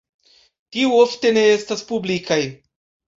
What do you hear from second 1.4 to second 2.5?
estas publikaj.